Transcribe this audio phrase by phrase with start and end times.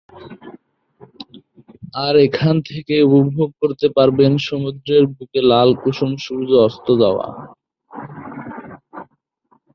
[2.03, 7.27] আর এখান থেকেই উপভোগ করতে পারবেন সমুদ্রের বুকে লাল কুসুম সূর্য অস্ত যাওয়া।